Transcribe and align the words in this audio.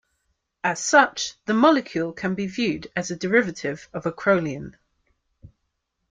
As 0.63 0.79
such, 0.83 1.35
the 1.45 1.53
molecule 1.53 2.11
can 2.11 2.33
be 2.33 2.47
viewed 2.47 2.87
as 2.95 3.11
a 3.11 3.15
derivative 3.15 3.87
of 3.93 4.05
acrolein. 4.05 4.73